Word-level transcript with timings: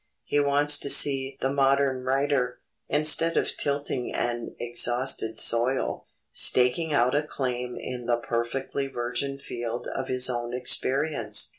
He 0.23 0.39
wants 0.39 0.79
to 0.79 0.89
see 0.89 1.37
the 1.41 1.53
modern 1.53 2.03
writer, 2.03 2.59
instead 2.89 3.37
of 3.37 3.55
tilling 3.55 4.11
an 4.11 4.55
exhausted 4.59 5.37
soil, 5.37 6.07
staking 6.31 6.91
out 6.91 7.13
a 7.13 7.21
claim 7.21 7.77
in 7.79 8.07
the 8.07 8.17
perfectly 8.17 8.87
virgin 8.87 9.37
field 9.37 9.85
of 9.85 10.07
his 10.07 10.27
own 10.27 10.55
experience. 10.55 11.49